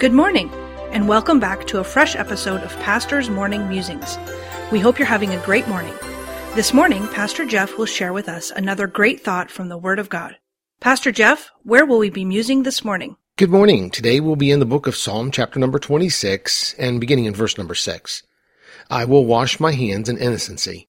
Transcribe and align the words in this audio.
Good 0.00 0.14
morning, 0.14 0.50
and 0.92 1.06
welcome 1.06 1.40
back 1.40 1.66
to 1.66 1.78
a 1.80 1.84
fresh 1.84 2.16
episode 2.16 2.62
of 2.62 2.74
Pastor's 2.78 3.28
Morning 3.28 3.68
Musings. 3.68 4.16
We 4.72 4.80
hope 4.80 4.98
you're 4.98 5.04
having 5.04 5.34
a 5.34 5.44
great 5.44 5.68
morning. 5.68 5.92
This 6.54 6.72
morning, 6.72 7.06
Pastor 7.08 7.44
Jeff 7.44 7.76
will 7.76 7.84
share 7.84 8.14
with 8.14 8.26
us 8.26 8.50
another 8.50 8.86
great 8.86 9.20
thought 9.20 9.50
from 9.50 9.68
the 9.68 9.76
Word 9.76 9.98
of 9.98 10.08
God. 10.08 10.38
Pastor 10.80 11.12
Jeff, 11.12 11.50
where 11.64 11.84
will 11.84 11.98
we 11.98 12.08
be 12.08 12.24
musing 12.24 12.62
this 12.62 12.82
morning? 12.82 13.18
Good 13.36 13.50
morning. 13.50 13.90
Today 13.90 14.20
we'll 14.20 14.36
be 14.36 14.50
in 14.50 14.58
the 14.58 14.64
book 14.64 14.86
of 14.86 14.96
Psalm, 14.96 15.30
chapter 15.30 15.58
number 15.58 15.78
26, 15.78 16.76
and 16.78 16.98
beginning 16.98 17.26
in 17.26 17.34
verse 17.34 17.58
number 17.58 17.74
6. 17.74 18.22
I 18.88 19.04
will 19.04 19.26
wash 19.26 19.60
my 19.60 19.72
hands 19.72 20.08
in 20.08 20.16
innocency. 20.16 20.88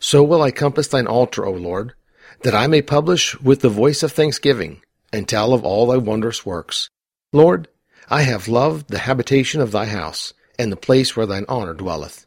So 0.00 0.22
will 0.22 0.42
I 0.42 0.50
compass 0.50 0.88
thine 0.88 1.06
altar, 1.06 1.46
O 1.46 1.52
Lord, 1.52 1.94
that 2.42 2.54
I 2.54 2.66
may 2.66 2.82
publish 2.82 3.40
with 3.40 3.62
the 3.62 3.70
voice 3.70 4.02
of 4.02 4.12
thanksgiving, 4.12 4.82
and 5.14 5.26
tell 5.26 5.54
of 5.54 5.64
all 5.64 5.86
thy 5.86 5.96
wondrous 5.96 6.44
works. 6.44 6.90
Lord, 7.32 7.66
I 8.08 8.22
have 8.22 8.48
loved 8.48 8.88
the 8.88 8.98
habitation 8.98 9.60
of 9.60 9.72
thy 9.72 9.86
house, 9.86 10.32
and 10.58 10.70
the 10.70 10.76
place 10.76 11.16
where 11.16 11.26
thine 11.26 11.44
honor 11.48 11.74
dwelleth. 11.74 12.26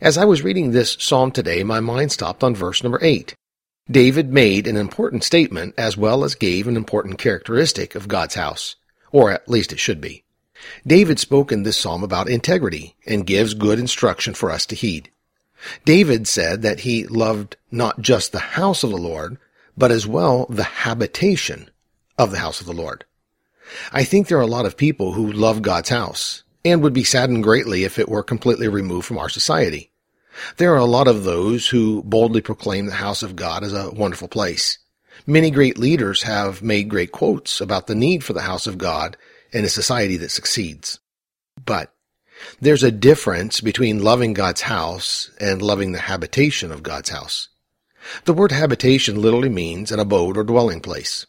As 0.00 0.16
I 0.16 0.24
was 0.24 0.42
reading 0.42 0.70
this 0.70 0.96
psalm 0.98 1.30
today, 1.30 1.62
my 1.62 1.80
mind 1.80 2.12
stopped 2.12 2.42
on 2.42 2.54
verse 2.54 2.82
number 2.82 2.98
8. 3.02 3.34
David 3.90 4.32
made 4.32 4.66
an 4.66 4.76
important 4.76 5.24
statement 5.24 5.74
as 5.76 5.96
well 5.96 6.24
as 6.24 6.34
gave 6.34 6.66
an 6.66 6.76
important 6.76 7.18
characteristic 7.18 7.94
of 7.94 8.08
God's 8.08 8.34
house, 8.34 8.76
or 9.12 9.30
at 9.30 9.48
least 9.48 9.72
it 9.72 9.80
should 9.80 10.00
be. 10.00 10.24
David 10.86 11.18
spoke 11.18 11.52
in 11.52 11.64
this 11.64 11.76
psalm 11.76 12.02
about 12.02 12.28
integrity 12.28 12.96
and 13.06 13.26
gives 13.26 13.54
good 13.54 13.78
instruction 13.78 14.34
for 14.34 14.50
us 14.50 14.66
to 14.66 14.74
heed. 14.74 15.10
David 15.84 16.26
said 16.26 16.62
that 16.62 16.80
he 16.80 17.06
loved 17.06 17.56
not 17.70 18.00
just 18.00 18.32
the 18.32 18.38
house 18.38 18.82
of 18.82 18.90
the 18.90 18.96
Lord, 18.96 19.38
but 19.76 19.90
as 19.90 20.06
well 20.06 20.46
the 20.48 20.64
habitation 20.64 21.70
of 22.16 22.30
the 22.30 22.38
house 22.38 22.60
of 22.60 22.66
the 22.66 22.72
Lord. 22.72 23.04
I 23.92 24.04
think 24.04 24.28
there 24.28 24.38
are 24.38 24.42
a 24.42 24.46
lot 24.46 24.66
of 24.66 24.76
people 24.76 25.12
who 25.12 25.32
love 25.32 25.62
God's 25.62 25.88
house 25.88 26.42
and 26.64 26.82
would 26.82 26.92
be 26.92 27.04
saddened 27.04 27.42
greatly 27.42 27.84
if 27.84 27.98
it 27.98 28.08
were 28.08 28.22
completely 28.22 28.68
removed 28.68 29.06
from 29.06 29.18
our 29.18 29.28
society. 29.28 29.90
There 30.56 30.72
are 30.72 30.78
a 30.78 30.84
lot 30.84 31.08
of 31.08 31.24
those 31.24 31.68
who 31.68 32.02
boldly 32.02 32.40
proclaim 32.40 32.86
the 32.86 32.92
house 32.92 33.22
of 33.22 33.36
God 33.36 33.64
as 33.64 33.72
a 33.72 33.90
wonderful 33.90 34.28
place. 34.28 34.78
Many 35.26 35.50
great 35.50 35.78
leaders 35.78 36.22
have 36.22 36.62
made 36.62 36.88
great 36.88 37.12
quotes 37.12 37.60
about 37.60 37.86
the 37.86 37.94
need 37.94 38.24
for 38.24 38.32
the 38.32 38.42
house 38.42 38.66
of 38.66 38.78
God 38.78 39.16
in 39.52 39.64
a 39.64 39.68
society 39.68 40.16
that 40.18 40.30
succeeds. 40.30 40.98
But 41.64 41.92
there's 42.60 42.82
a 42.82 42.90
difference 42.90 43.60
between 43.60 44.02
loving 44.02 44.32
God's 44.32 44.62
house 44.62 45.30
and 45.40 45.60
loving 45.60 45.92
the 45.92 45.98
habitation 45.98 46.72
of 46.72 46.82
God's 46.82 47.10
house. 47.10 47.48
The 48.24 48.32
word 48.32 48.52
habitation 48.52 49.20
literally 49.20 49.50
means 49.50 49.92
an 49.92 50.00
abode 50.00 50.38
or 50.38 50.44
dwelling 50.44 50.80
place. 50.80 51.26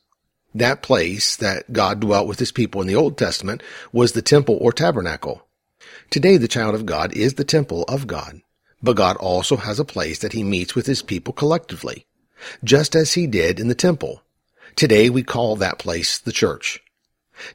That 0.54 0.82
place 0.82 1.36
that 1.38 1.72
God 1.72 2.02
dwelt 2.02 2.28
with 2.28 2.40
his 2.40 2.52
people 2.52 2.82
in 2.82 2.88
the 2.88 2.96
Old 2.96 3.18
Testament 3.18 3.64
was 3.94 4.12
the 4.12 4.22
temple 4.22 4.58
or 4.60 4.74
tabernacle. 4.74 5.48
Today 6.10 6.36
the 6.36 6.48
child 6.48 6.76
of 6.76 6.86
God 6.86 7.14
is 7.14 7.36
the 7.36 7.46
temple 7.46 7.84
of 7.88 8.06
God, 8.06 8.42
but 8.84 8.98
God 8.98 9.16
also 9.18 9.56
has 9.56 9.80
a 9.80 9.86
place 9.86 10.20
that 10.20 10.34
he 10.34 10.44
meets 10.44 10.76
with 10.76 10.88
his 10.88 11.02
people 11.02 11.34
collectively, 11.34 12.06
just 12.64 12.96
as 12.96 13.14
he 13.14 13.28
did 13.28 13.60
in 13.60 13.70
the 13.70 13.76
temple. 13.76 14.24
Today 14.76 15.10
we 15.10 15.24
call 15.24 15.56
that 15.56 15.80
place 15.80 16.20
the 16.20 16.34
church. 16.34 16.82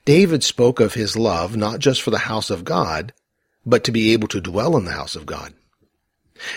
David 0.06 0.42
spoke 0.42 0.80
of 0.80 0.94
his 0.94 1.16
love 1.16 1.54
not 1.54 1.80
just 1.80 2.00
for 2.00 2.10
the 2.10 2.18
house 2.18 2.48
of 2.48 2.64
God, 2.64 3.12
but 3.66 3.84
to 3.84 3.92
be 3.92 4.14
able 4.14 4.28
to 4.28 4.40
dwell 4.40 4.76
in 4.76 4.86
the 4.86 4.92
house 4.92 5.16
of 5.16 5.26
God. 5.26 5.52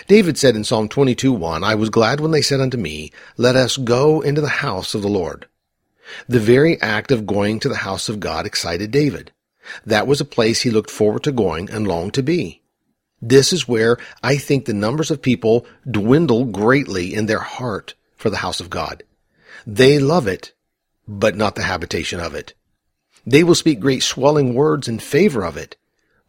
David 0.08 0.38
said 0.38 0.56
in 0.56 0.64
Psalm 0.64 0.88
22:1, 0.88 1.64
I 1.64 1.74
was 1.74 1.90
glad 1.90 2.20
when 2.20 2.30
they 2.30 2.42
said 2.42 2.60
unto 2.60 2.78
me, 2.78 3.12
Let 3.36 3.56
us 3.56 3.76
go 3.76 4.20
into 4.20 4.40
the 4.40 4.48
house 4.48 4.94
of 4.94 5.02
the 5.02 5.08
Lord. 5.08 5.46
The 6.28 6.40
very 6.40 6.80
act 6.80 7.10
of 7.10 7.26
going 7.26 7.60
to 7.60 7.68
the 7.68 7.76
house 7.76 8.08
of 8.08 8.20
God 8.20 8.46
excited 8.46 8.90
David. 8.90 9.32
That 9.84 10.06
was 10.06 10.20
a 10.20 10.24
place 10.24 10.62
he 10.62 10.70
looked 10.70 10.90
forward 10.90 11.24
to 11.24 11.32
going 11.32 11.70
and 11.70 11.86
longed 11.86 12.14
to 12.14 12.22
be. 12.22 12.62
This 13.22 13.52
is 13.52 13.68
where 13.68 13.98
I 14.22 14.36
think 14.36 14.64
the 14.64 14.74
numbers 14.74 15.10
of 15.10 15.20
people 15.22 15.66
dwindle 15.88 16.46
greatly 16.46 17.14
in 17.14 17.26
their 17.26 17.40
heart 17.40 17.94
for 18.16 18.30
the 18.30 18.38
house 18.38 18.60
of 18.60 18.70
God. 18.70 19.02
They 19.66 19.98
love 19.98 20.26
it, 20.26 20.52
but 21.06 21.36
not 21.36 21.54
the 21.54 21.62
habitation 21.62 22.20
of 22.20 22.34
it. 22.34 22.54
They 23.26 23.44
will 23.44 23.54
speak 23.54 23.80
great 23.80 24.02
swelling 24.02 24.54
words 24.54 24.88
in 24.88 24.98
favor 24.98 25.44
of 25.44 25.56
it, 25.56 25.76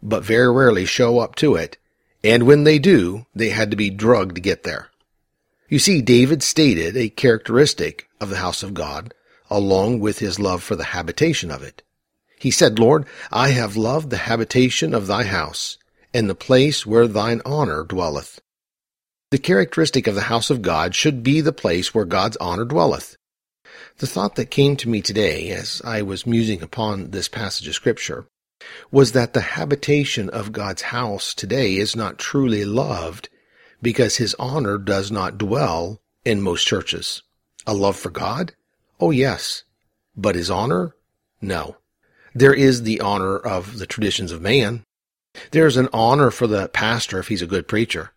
but 0.03 0.23
very 0.23 0.51
rarely 0.51 0.85
show 0.85 1.19
up 1.19 1.35
to 1.35 1.55
it. 1.55 1.77
And 2.23 2.43
when 2.43 2.65
they 2.65 2.77
do, 2.77 3.25
they 3.33 3.49
had 3.49 3.71
to 3.71 3.77
be 3.77 3.89
drugged 3.89 4.35
to 4.35 4.41
get 4.41 4.63
there. 4.63 4.89
You 5.69 5.79
see, 5.79 6.01
David 6.01 6.43
stated 6.43 6.97
a 6.97 7.09
characteristic 7.09 8.09
of 8.19 8.29
the 8.29 8.37
house 8.37 8.61
of 8.61 8.73
God 8.73 9.13
along 9.51 9.99
with 9.99 10.17
his 10.19 10.39
love 10.39 10.63
for 10.63 10.75
the 10.75 10.85
habitation 10.85 11.51
of 11.51 11.61
it. 11.61 11.83
He 12.39 12.49
said, 12.49 12.79
Lord, 12.79 13.05
I 13.31 13.49
have 13.49 13.75
loved 13.75 14.09
the 14.09 14.17
habitation 14.17 14.95
of 14.95 15.05
thy 15.05 15.25
house, 15.25 15.77
and 16.11 16.27
the 16.27 16.33
place 16.33 16.85
where 16.85 17.07
thine 17.07 17.41
honor 17.45 17.83
dwelleth. 17.83 18.41
The 19.29 19.37
characteristic 19.37 20.07
of 20.07 20.15
the 20.15 20.21
house 20.21 20.49
of 20.49 20.61
God 20.61 20.95
should 20.95 21.21
be 21.21 21.39
the 21.39 21.53
place 21.53 21.93
where 21.93 22.05
God's 22.05 22.37
honor 22.37 22.65
dwelleth. 22.65 23.15
The 23.99 24.07
thought 24.07 24.35
that 24.35 24.49
came 24.49 24.75
to 24.77 24.89
me 24.89 25.01
today 25.01 25.51
as 25.51 25.81
I 25.85 26.01
was 26.01 26.25
musing 26.25 26.61
upon 26.63 27.11
this 27.11 27.27
passage 27.27 27.67
of 27.67 27.75
scripture 27.75 28.25
was 28.91 29.11
that 29.11 29.33
the 29.33 29.41
habitation 29.41 30.29
of 30.29 30.51
God's 30.51 30.81
house 30.83 31.33
today 31.33 31.75
is 31.75 31.95
not 31.95 32.17
truly 32.17 32.65
loved 32.65 33.29
because 33.81 34.17
his 34.17 34.35
honor 34.39 34.77
does 34.77 35.11
not 35.11 35.37
dwell 35.37 36.01
in 36.25 36.41
most 36.41 36.65
churches. 36.65 37.21
A 37.67 37.73
love 37.73 37.95
for 37.95 38.09
God? 38.09 38.53
Oh, 39.01 39.09
yes. 39.09 39.63
But 40.15 40.35
his 40.35 40.51
honor? 40.51 40.95
No. 41.41 41.77
There 42.35 42.53
is 42.53 42.83
the 42.83 43.01
honor 43.01 43.35
of 43.35 43.79
the 43.79 43.87
traditions 43.87 44.31
of 44.31 44.41
man. 44.41 44.83
There's 45.49 45.75
an 45.75 45.89
honor 45.91 46.29
for 46.29 46.45
the 46.45 46.69
pastor 46.69 47.17
if 47.17 47.27
he's 47.27 47.41
a 47.41 47.47
good 47.47 47.67
preacher. 47.67 48.11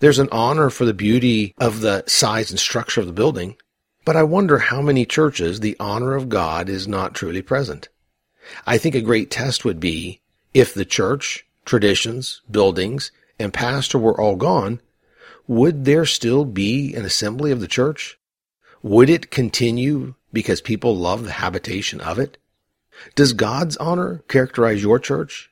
There's 0.00 0.18
an 0.18 0.28
honor 0.32 0.68
for 0.68 0.84
the 0.84 0.92
beauty 0.92 1.54
of 1.58 1.80
the 1.80 2.02
size 2.08 2.50
and 2.50 2.58
structure 2.58 3.00
of 3.00 3.06
the 3.06 3.12
building. 3.12 3.56
But 4.04 4.16
I 4.16 4.24
wonder 4.24 4.58
how 4.58 4.82
many 4.82 5.06
churches 5.06 5.60
the 5.60 5.76
honor 5.78 6.14
of 6.14 6.28
God 6.28 6.68
is 6.68 6.88
not 6.88 7.14
truly 7.14 7.42
present. 7.42 7.88
I 8.66 8.78
think 8.78 8.94
a 8.94 9.00
great 9.00 9.30
test 9.30 9.64
would 9.64 9.78
be 9.80 10.20
if 10.54 10.74
the 10.74 10.84
church, 10.84 11.46
traditions, 11.64 12.42
buildings, 12.50 13.12
and 13.38 13.52
pastor 13.52 13.98
were 13.98 14.20
all 14.20 14.36
gone, 14.36 14.80
would 15.46 15.84
there 15.84 16.06
still 16.06 16.44
be 16.44 16.94
an 16.94 17.04
assembly 17.04 17.52
of 17.52 17.60
the 17.60 17.68
church? 17.68 18.18
Would 18.86 19.10
it 19.10 19.32
continue 19.32 20.14
because 20.32 20.60
people 20.60 20.96
love 20.96 21.24
the 21.24 21.32
habitation 21.32 22.00
of 22.00 22.20
it? 22.20 22.38
Does 23.16 23.32
God's 23.32 23.76
honor 23.78 24.22
characterize 24.28 24.80
your 24.80 25.00
church? 25.00 25.50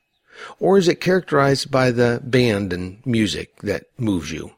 Or 0.57 0.77
is 0.77 0.87
it 0.87 1.01
characterized 1.01 1.69
by 1.69 1.91
the 1.91 2.21
band 2.23 2.71
and 2.71 3.05
music 3.05 3.57
that 3.57 3.87
moves 3.97 4.31
you? 4.31 4.53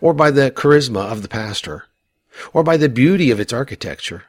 Or 0.00 0.14
by 0.14 0.30
the 0.30 0.52
charisma 0.52 1.10
of 1.10 1.22
the 1.22 1.28
pastor? 1.28 1.86
Or 2.52 2.62
by 2.62 2.76
the 2.76 2.88
beauty 2.88 3.32
of 3.32 3.40
its 3.40 3.52
architecture? 3.52 4.26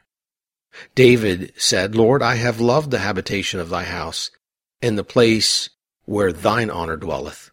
David 0.96 1.52
said, 1.56 1.94
Lord, 1.94 2.22
I 2.22 2.34
have 2.34 2.60
loved 2.60 2.90
the 2.90 2.98
habitation 2.98 3.60
of 3.60 3.68
thy 3.68 3.84
house 3.84 4.32
and 4.82 4.98
the 4.98 5.04
place 5.04 5.70
where 6.06 6.32
thine 6.32 6.70
honor 6.70 6.96
dwelleth. 6.96 7.52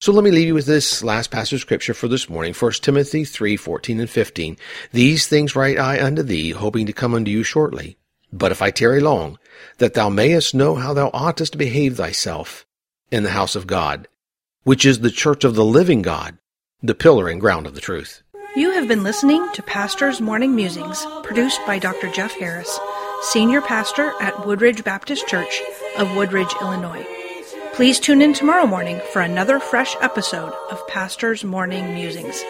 So 0.00 0.12
let 0.12 0.22
me 0.22 0.30
leave 0.30 0.46
you 0.46 0.54
with 0.54 0.66
this 0.66 1.02
last 1.02 1.32
passage 1.32 1.54
of 1.54 1.60
scripture 1.60 1.92
for 1.92 2.06
this 2.06 2.28
morning, 2.28 2.54
1 2.54 2.72
Timothy 2.74 3.24
3, 3.24 3.56
14 3.56 3.98
and 3.98 4.08
15. 4.08 4.56
These 4.92 5.26
things 5.26 5.56
write 5.56 5.76
I 5.76 6.00
unto 6.00 6.22
thee, 6.22 6.50
hoping 6.50 6.86
to 6.86 6.92
come 6.92 7.14
unto 7.14 7.32
you 7.32 7.42
shortly. 7.42 7.98
But 8.32 8.52
if 8.52 8.62
I 8.62 8.70
tarry 8.70 9.00
long, 9.00 9.40
that 9.78 9.94
thou 9.94 10.08
mayest 10.08 10.54
know 10.54 10.76
how 10.76 10.94
thou 10.94 11.10
oughtest 11.12 11.52
to 11.52 11.58
behave 11.58 11.96
thyself 11.96 12.64
in 13.10 13.24
the 13.24 13.30
house 13.30 13.56
of 13.56 13.66
God, 13.66 14.06
which 14.62 14.86
is 14.86 15.00
the 15.00 15.10
church 15.10 15.42
of 15.42 15.56
the 15.56 15.64
living 15.64 16.02
God, 16.02 16.38
the 16.80 16.94
pillar 16.94 17.28
and 17.28 17.40
ground 17.40 17.66
of 17.66 17.74
the 17.74 17.80
truth. 17.80 18.22
You 18.54 18.70
have 18.70 18.86
been 18.86 19.02
listening 19.02 19.48
to 19.54 19.64
Pastor's 19.64 20.20
Morning 20.20 20.54
Musings, 20.54 21.04
produced 21.24 21.60
by 21.66 21.80
Dr. 21.80 22.08
Jeff 22.12 22.34
Harris, 22.34 22.78
Senior 23.22 23.62
Pastor 23.62 24.12
at 24.20 24.46
Woodridge 24.46 24.84
Baptist 24.84 25.26
Church 25.26 25.60
of 25.96 26.14
Woodridge, 26.14 26.54
Illinois. 26.60 27.17
Please 27.78 28.00
tune 28.00 28.22
in 28.22 28.32
tomorrow 28.32 28.66
morning 28.66 29.00
for 29.12 29.22
another 29.22 29.60
fresh 29.60 29.94
episode 30.00 30.52
of 30.68 30.84
Pastor's 30.88 31.44
Morning 31.44 31.94
Musings. 31.94 32.42